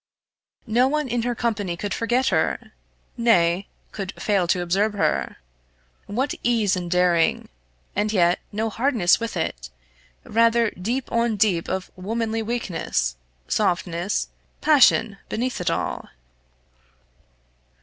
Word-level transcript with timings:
No 0.65 0.87
one 0.87 1.07
in 1.07 1.21
her 1.21 1.35
company 1.35 1.77
could 1.77 1.93
forget 1.93 2.29
her 2.29 2.71
nay, 3.17 3.67
could 3.91 4.19
fail 4.19 4.47
to 4.47 4.63
observe 4.63 4.93
her. 4.93 5.35
What 6.07 6.33
ease 6.41 6.75
and 6.75 6.89
daring, 6.89 7.49
and 7.95 8.11
yet 8.11 8.39
no 8.51 8.71
hardness 8.71 9.19
with 9.19 9.37
it 9.37 9.69
rather 10.23 10.71
deep 10.71 11.11
on 11.11 11.35
deep 11.35 11.67
of 11.69 11.91
womanly 11.95 12.41
weakness, 12.41 13.15
softness, 13.47 14.29
passion, 14.59 15.19
beneath 15.29 15.61
it 15.61 15.69
all! 15.69 16.09